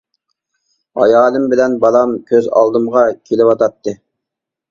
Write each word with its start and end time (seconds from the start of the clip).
ئايالىم 1.01 1.43
بىلەن 1.51 1.75
بالام 1.83 2.15
كۆز 2.31 2.49
ئالدىمغا 2.61 3.05
كېلىۋاتاتتى. 3.29 3.97